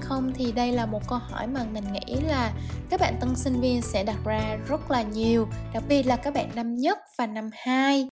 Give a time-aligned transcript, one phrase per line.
[0.00, 0.32] không?
[0.34, 2.52] Thì đây là một câu hỏi mà mình nghĩ là
[2.90, 6.34] các bạn tân sinh viên sẽ đặt ra rất là nhiều, đặc biệt là các
[6.34, 8.08] bạn năm nhất và năm hai.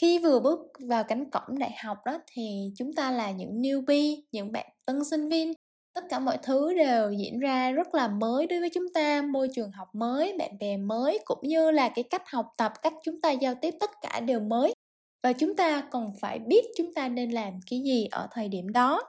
[0.00, 4.20] Khi vừa bước vào cánh cổng đại học đó, thì chúng ta là những newbie,
[4.32, 5.52] những bạn tân sinh viên.
[5.94, 9.48] Tất cả mọi thứ đều diễn ra rất là mới đối với chúng ta, môi
[9.54, 13.20] trường học mới, bạn bè mới, cũng như là cái cách học tập, cách chúng
[13.20, 14.74] ta giao tiếp, tất cả đều mới.
[15.22, 18.72] Và chúng ta còn phải biết chúng ta nên làm cái gì ở thời điểm
[18.72, 19.02] đó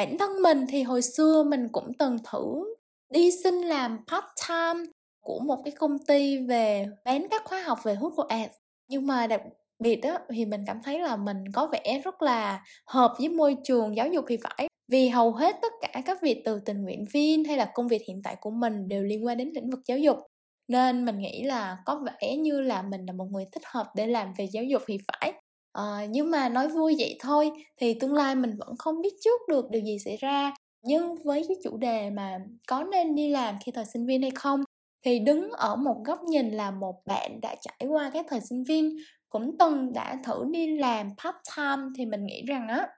[0.00, 2.74] bản thân mình thì hồi xưa mình cũng từng thử
[3.10, 7.78] đi xin làm part time của một cái công ty về bán các khóa học
[7.84, 8.54] về hút ads
[8.88, 9.40] nhưng mà đặc
[9.78, 13.56] biệt đó thì mình cảm thấy là mình có vẻ rất là hợp với môi
[13.64, 14.68] trường giáo dục thì phải.
[14.88, 18.02] Vì hầu hết tất cả các việc từ tình nguyện viên hay là công việc
[18.08, 20.18] hiện tại của mình đều liên quan đến lĩnh vực giáo dục.
[20.68, 24.06] Nên mình nghĩ là có vẻ như là mình là một người thích hợp để
[24.06, 25.32] làm về giáo dục thì phải
[25.72, 29.40] à, nhưng mà nói vui vậy thôi thì tương lai mình vẫn không biết trước
[29.48, 30.54] được điều gì xảy ra.
[30.82, 34.30] Nhưng với cái chủ đề mà có nên đi làm khi thời sinh viên hay
[34.30, 34.64] không
[35.04, 38.64] thì đứng ở một góc nhìn là một bạn đã trải qua cái thời sinh
[38.64, 38.96] viên
[39.28, 42.88] cũng từng đã thử đi làm part time thì mình nghĩ rằng á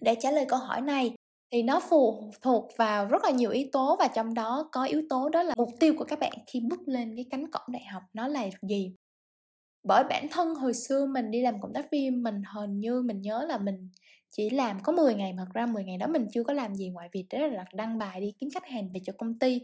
[0.00, 1.14] để trả lời câu hỏi này
[1.52, 5.02] thì nó phụ thuộc vào rất là nhiều yếu tố và trong đó có yếu
[5.08, 7.84] tố đó là mục tiêu của các bạn khi bước lên cái cánh cổng đại
[7.92, 8.94] học nó là gì
[9.86, 13.22] bởi bản thân hồi xưa mình đi làm cộng tác viên, mình hình như mình
[13.22, 13.90] nhớ là mình
[14.30, 16.74] chỉ làm có 10 ngày mà thật ra 10 ngày đó mình chưa có làm
[16.74, 19.60] gì ngoài việc đó là đăng bài đi kiếm khách hàng về cho công ty.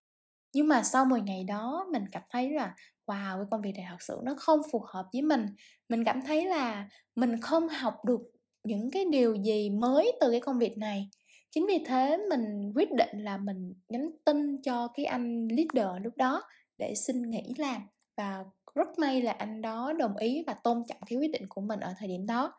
[0.54, 2.74] Nhưng mà sau 10 ngày đó mình cảm thấy là,
[3.06, 5.46] wow, cái công việc này thật sự nó không phù hợp với mình.
[5.88, 8.20] Mình cảm thấy là mình không học được
[8.64, 11.08] những cái điều gì mới từ cái công việc này.
[11.50, 16.16] Chính vì thế mình quyết định là mình nhắn tin cho cái anh leader lúc
[16.16, 16.42] đó
[16.78, 17.82] để xin nghỉ làm
[18.16, 21.60] và rất may là anh đó đồng ý và tôn trọng cái quyết định của
[21.60, 22.52] mình ở thời điểm đó.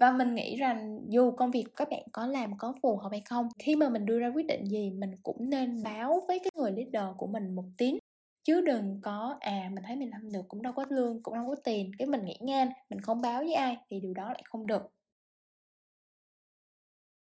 [0.00, 3.22] Và mình nghĩ rằng dù công việc các bạn có làm có phù hợp hay
[3.26, 6.50] không, khi mà mình đưa ra quyết định gì, mình cũng nên báo với cái
[6.54, 7.98] người leader của mình một tiếng.
[8.44, 11.44] Chứ đừng có à mình thấy mình làm được cũng đâu có lương, cũng đâu
[11.48, 14.42] có tiền, cái mình nghĩ ngang, mình không báo với ai thì điều đó lại
[14.46, 14.82] không được.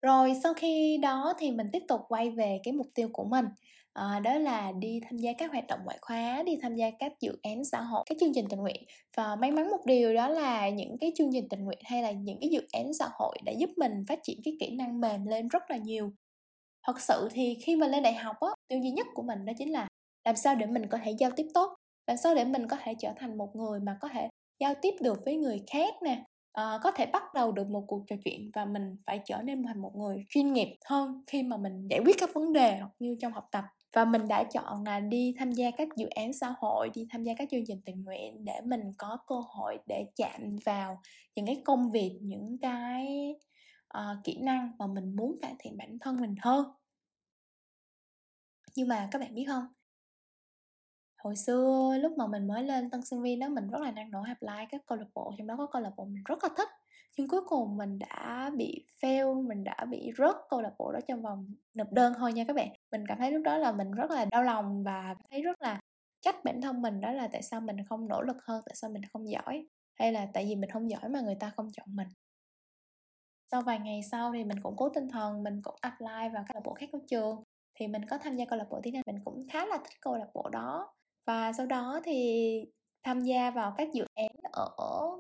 [0.02, 3.46] Rồi sau khi đó thì mình tiếp tục quay về cái mục tiêu của mình
[3.94, 7.14] à, đó là đi tham gia các hoạt động ngoại khóa đi tham gia các
[7.20, 8.84] dự án xã hội các chương trình tình nguyện.
[9.18, 12.12] Và may mắn một điều đó là những cái chương trình tình nguyện hay là
[12.12, 15.26] những cái dự án xã hội đã giúp mình phát triển cái kỹ năng mềm
[15.26, 16.12] lên rất là nhiều.
[16.88, 19.54] Thật sự thì khi mà lên đại học á tiêu duy nhất của mình đó
[19.58, 19.88] chính là
[20.26, 21.76] làm sao để mình có thể giao tiếp tốt
[22.08, 24.30] làm sao để mình có thể trở thành một người mà có thể
[24.60, 26.24] giao tiếp được với người khác nè.
[26.54, 29.64] À, có thể bắt đầu được một cuộc trò chuyện và mình phải trở nên
[29.64, 32.92] thành một người chuyên nghiệp hơn khi mà mình giải quyết các vấn đề hoặc
[33.00, 33.64] như trong học tập
[33.94, 37.24] và mình đã chọn là đi tham gia các dự án xã hội đi tham
[37.24, 41.02] gia các chương trình tình nguyện để mình có cơ hội để chạm vào
[41.36, 43.36] những cái công việc những cái
[43.98, 46.66] uh, kỹ năng mà mình muốn cải thiện bản thân mình hơn.
[48.76, 49.68] Nhưng mà các bạn biết không?
[51.18, 54.12] Hồi xưa lúc mà mình mới lên tân sinh viên đó mình rất là năng
[54.12, 56.50] nổ apply các câu lạc bộ trong đó có câu lạc bộ mình rất là
[56.58, 56.70] thích
[57.18, 61.00] nhưng cuối cùng mình đã bị fail, mình đã bị rớt câu lạc bộ đó
[61.08, 62.70] trong vòng nộp đơn thôi nha các bạn.
[62.92, 65.80] Mình cảm thấy lúc đó là mình rất là đau lòng và thấy rất là
[66.22, 68.90] trách bản thân mình đó là tại sao mình không nỗ lực hơn, tại sao
[68.90, 69.68] mình không giỏi,
[70.00, 72.08] hay là tại vì mình không giỏi mà người ta không chọn mình.
[73.52, 76.44] Sau vài ngày sau thì mình cũng cố tinh thần, mình cũng apply vào các
[76.48, 77.44] câu lạc bộ khác của trường,
[77.80, 79.98] thì mình có tham gia câu lạc bộ tiếng Anh, mình cũng khá là thích
[80.02, 80.94] câu lạc bộ đó.
[81.26, 82.42] Và sau đó thì
[83.04, 84.70] tham gia vào các dự án ở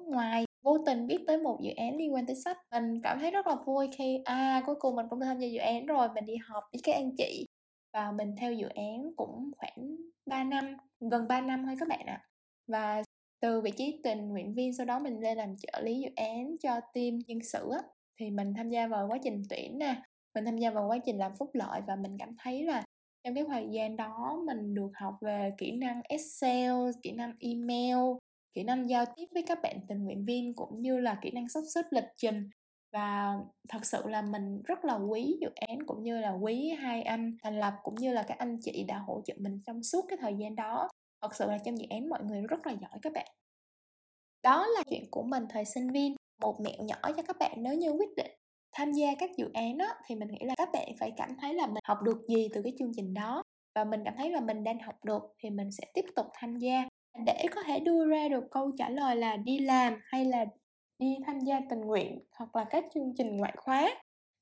[0.08, 3.32] ngoài vô tình biết tới một dự án liên quan tới sách mình cảm thấy
[3.32, 6.26] rất là vui khi à cuối cùng mình cũng tham gia dự án rồi mình
[6.26, 7.46] đi họp với các anh chị
[7.94, 9.96] và mình theo dự án cũng khoảng
[10.26, 12.28] 3 năm gần 3 năm thôi các bạn ạ à.
[12.68, 13.04] và
[13.40, 16.56] từ vị trí tình nguyện viên sau đó mình lên làm trợ lý dự án
[16.64, 17.80] cho team nhân sự á
[18.20, 19.96] thì mình tham gia vào quá trình tuyển nè
[20.36, 22.84] mình tham gia vào quá trình làm phúc lợi và mình cảm thấy là
[23.24, 27.98] trong cái thời gian đó mình được học về kỹ năng Excel, kỹ năng email,
[28.54, 31.50] kỹ năng giao tiếp với các bạn tình nguyện viên cũng như là kỹ năng
[31.50, 32.50] sắp xếp lịch trình.
[32.94, 33.38] Và
[33.70, 37.38] thật sự là mình rất là quý dự án cũng như là quý hai anh
[37.44, 40.18] thành lập cũng như là các anh chị đã hỗ trợ mình trong suốt cái
[40.22, 40.90] thời gian đó.
[41.22, 43.28] Thật sự là trong dự án mọi người rất là giỏi các bạn.
[44.44, 47.74] Đó là chuyện của mình thời sinh viên, một mẹo nhỏ cho các bạn nếu
[47.74, 48.32] như quyết định
[48.72, 51.54] tham gia các dự án đó thì mình nghĩ là các bạn phải cảm thấy
[51.54, 53.44] là mình học được gì từ cái chương trình đó.
[53.76, 56.56] Và mình cảm thấy là mình đang học được thì mình sẽ tiếp tục tham
[56.56, 56.84] gia
[57.26, 60.46] để có thể đưa ra được câu trả lời là đi làm hay là
[61.00, 63.90] đi tham gia tình nguyện hoặc là các chương trình ngoại khóa.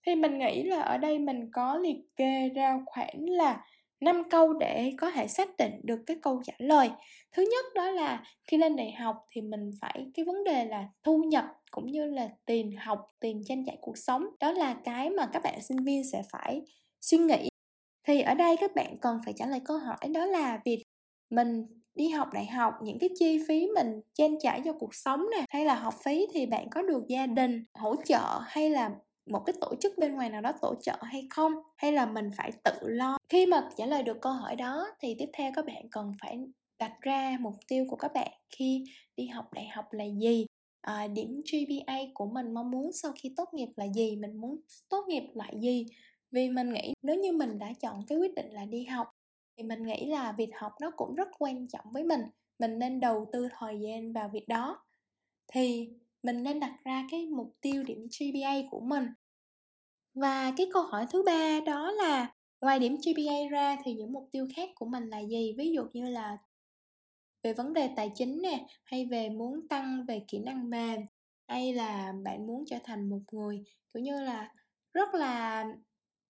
[0.05, 3.65] Thì mình nghĩ là ở đây mình có liệt kê ra khoảng là
[3.99, 6.89] năm câu để có thể xác định được cái câu trả lời.
[7.31, 10.87] Thứ nhất đó là khi lên đại học thì mình phải, cái vấn đề là
[11.03, 15.09] thu nhập cũng như là tiền học, tiền trang trải cuộc sống, đó là cái
[15.09, 16.61] mà các bạn sinh viên sẽ phải
[17.01, 17.49] suy nghĩ.
[18.07, 20.83] Thì ở đây các bạn cần phải trả lời câu hỏi đó là việc
[21.29, 21.65] mình
[21.99, 25.45] đi học đại học những cái chi phí mình trang trải cho cuộc sống nè
[25.49, 28.91] hay là học phí thì bạn có được gia đình hỗ trợ hay là
[29.29, 31.53] một cái tổ chức bên ngoài nào đó tổ trợ hay không?
[31.77, 33.17] Hay là mình phải tự lo?
[33.29, 36.37] Khi mà trả lời được câu hỏi đó thì tiếp theo các bạn cần phải
[36.79, 38.83] đặt ra mục tiêu của các bạn khi
[39.15, 40.45] đi học đại học là gì?
[40.81, 44.15] À, điểm GPA của mình mong muốn sau khi tốt nghiệp là gì?
[44.15, 45.85] Mình muốn tốt nghiệp loại gì?
[46.31, 49.07] Vì mình nghĩ nếu như mình đã chọn cái quyết định là đi học
[49.59, 52.21] thì mình nghĩ là việc học nó cũng rất quan trọng với mình.
[52.59, 54.85] Mình nên đầu tư thời gian vào việc đó.
[55.53, 55.89] Thì
[56.23, 59.05] mình nên đặt ra cái mục tiêu điểm GPA của mình.
[60.13, 64.29] Và cái câu hỏi thứ ba đó là, ngoài điểm GPA ra thì những mục
[64.31, 65.55] tiêu khác của mình là gì?
[65.57, 66.37] Ví dụ như là
[67.43, 71.01] về vấn đề tài chính nè, hay về muốn tăng về kỹ năng mềm,
[71.47, 73.63] hay là bạn muốn trở thành một người,
[73.93, 74.53] kiểu như là,
[74.93, 75.65] rất là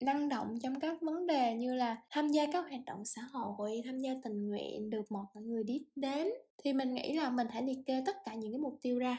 [0.02, 3.82] năng động trong các vấn đề như là tham gia các hoạt động xã hội,
[3.86, 6.28] tham gia tình nguyện được một mọi người biết đến,
[6.64, 9.18] thì mình nghĩ là mình hãy liệt kê tất cả những cái mục tiêu ra.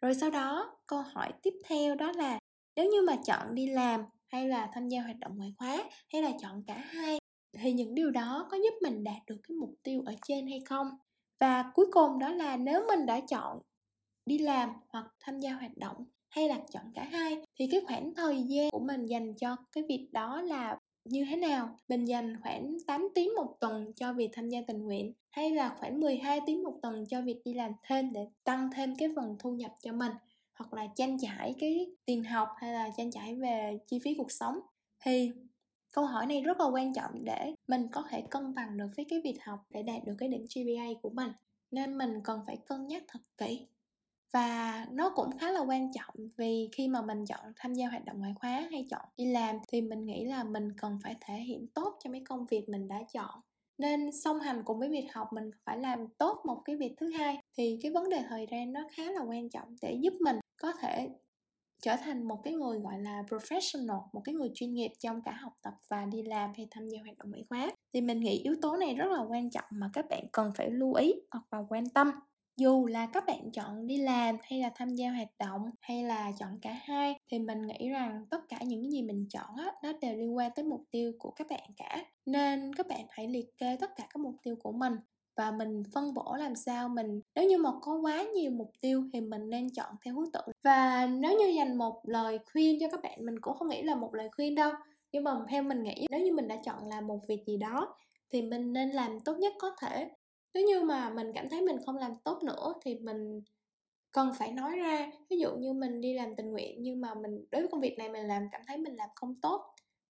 [0.00, 2.38] Rồi sau đó, câu hỏi tiếp theo đó là
[2.76, 6.22] nếu như mà chọn đi làm hay là tham gia hoạt động ngoại khóa hay
[6.22, 7.18] là chọn cả hai,
[7.58, 10.60] thì những điều đó có giúp mình đạt được cái mục tiêu ở trên hay
[10.66, 10.86] không?
[11.40, 13.58] Và cuối cùng đó là nếu mình đã chọn
[14.26, 18.14] đi làm hoặc tham gia hoạt động hay là chọn cả hai, thì cái khoảng
[18.14, 21.76] thời gian của mình dành cho cái việc đó là như thế nào?
[21.88, 25.76] Mình dành khoảng 8 tiếng một tuần cho việc tham gia tình nguyện, hay là
[25.80, 29.36] khoảng 12 tiếng một tuần cho việc đi làm thêm để tăng thêm cái phần
[29.38, 30.12] thu nhập cho mình,
[30.58, 34.32] hoặc là trang trải cái tiền học, hay là trang trải về chi phí cuộc
[34.32, 34.60] sống?
[35.04, 35.30] Thì
[35.92, 39.06] câu hỏi này rất là quan trọng để mình có thể cân bằng được với
[39.10, 41.32] cái việc học để đạt được cái điểm GPA của mình,
[41.70, 43.66] nên mình cần phải cân nhắc thật kỹ
[44.32, 48.04] và nó cũng khá là quan trọng vì khi mà mình chọn tham gia hoạt
[48.04, 51.34] động ngoại khóa hay chọn đi làm thì mình nghĩ là mình cần phải thể
[51.34, 53.40] hiện tốt cho mấy công việc mình đã chọn.
[53.78, 57.10] Nên song hành cùng với việc học mình phải làm tốt một cái việc thứ
[57.18, 60.36] hai thì cái vấn đề thời gian nó khá là quan trọng để giúp mình
[60.62, 61.08] có thể
[61.82, 65.32] trở thành một cái người, gọi là, professional, một cái người chuyên nghiệp trong cả
[65.32, 67.70] học tập và đi làm hay tham gia hoạt động ngoại khóa.
[67.94, 70.70] Thì mình nghĩ yếu tố này rất là quan trọng mà các bạn cần phải
[70.70, 72.10] lưu ý hoặc là quan tâm
[72.56, 76.32] dù là các bạn chọn đi làm hay là tham gia hoạt động hay là
[76.38, 79.92] chọn cả hai, thì mình nghĩ rằng tất cả những gì mình chọn á, nó
[80.00, 82.04] đều liên quan tới mục tiêu của các bạn cả.
[82.26, 84.96] Nên các bạn hãy liệt kê tất cả các mục tiêu của mình
[85.36, 89.04] và mình phân bổ làm sao mình, nếu như mà có quá nhiều mục tiêu
[89.12, 90.52] thì mình nên chọn theo thứ tự.
[90.64, 93.94] Và nếu như dành một lời khuyên cho các bạn, mình cũng không nghĩ là
[93.94, 94.72] một lời khuyên đâu.
[95.12, 97.96] Nhưng mà theo mình nghĩ, nếu như mình đã chọn làm một việc gì đó,
[98.32, 100.08] thì mình nên làm tốt nhất có thể
[100.54, 103.42] nếu như mà mình cảm thấy mình không làm tốt nữa thì mình
[104.12, 105.10] cần phải nói ra.
[105.30, 107.98] Ví dụ như mình đi làm tình nguyện nhưng mà mình, đối với công việc
[107.98, 109.62] này mình làm cảm thấy mình làm không tốt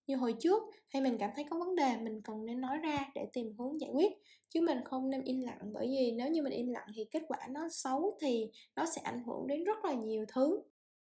[0.06, 3.10] như hồi trước, hay mình cảm thấy có vấn đề, mình cần nên nói ra
[3.14, 4.12] để tìm hướng giải quyết.
[4.50, 7.22] Chứ mình không nên im lặng, bởi vì nếu như mình im lặng thì kết
[7.28, 10.62] quả nó xấu thì nó sẽ ảnh hưởng đến rất là nhiều thứ.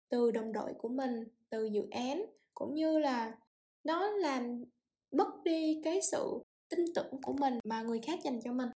[0.09, 3.38] Từ đồng đội của mình, từ dự án, cũng như là
[3.83, 4.63] nó làm
[5.12, 6.39] mất đi cái sự
[6.69, 8.69] tin tưởng của mình mà người khác dành cho mình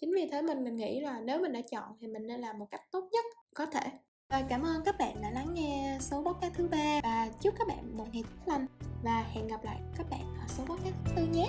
[0.00, 2.58] chính vì thế mình mình nghĩ là nếu mình đã chọn thì mình nên làm
[2.58, 3.90] một cách tốt nhất có thể.
[4.30, 7.00] Và cảm ơn các bạn đã lắng nghe số podcast thứ ba.
[7.02, 8.66] Và chúc các bạn một ngày tốt lành.
[9.04, 11.48] Và hẹn gặp lại các bạn ở số podcast thứ tư nhé.